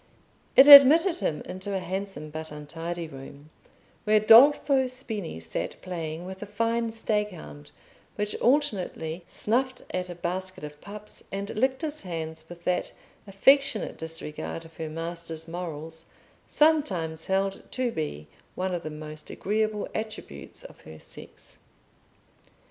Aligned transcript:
It 0.55 0.65
admitted 0.67 1.17
him 1.19 1.43
into 1.45 1.75
a 1.75 1.79
handsome 1.79 2.31
but 2.31 2.51
untidy 2.51 3.07
room, 3.07 3.51
where 4.03 4.19
Dolfo 4.19 4.87
Spini 4.87 5.39
sat 5.39 5.79
playing 5.83 6.25
with 6.25 6.41
a 6.41 6.47
fine 6.47 6.91
stag 6.91 7.29
hound 7.29 7.69
which 8.15 8.33
alternately 8.37 9.23
snuffed 9.27 9.83
at 9.93 10.09
a 10.09 10.15
basket 10.15 10.63
of 10.63 10.81
pups 10.81 11.23
and 11.31 11.51
licked 11.51 11.83
his 11.83 12.01
hands 12.01 12.43
with 12.49 12.63
that 12.63 12.93
affectionate 13.27 13.97
disregard 13.99 14.65
of 14.65 14.77
her 14.77 14.89
master's 14.89 15.47
morals 15.47 16.05
sometimes 16.47 17.27
held 17.27 17.61
to 17.73 17.91
be 17.91 18.27
one 18.55 18.73
of 18.73 18.81
the 18.81 18.89
most 18.89 19.29
agreeable 19.29 19.87
attributes 19.93 20.63
of 20.63 20.81
her 20.81 20.97
sex. 20.97 21.59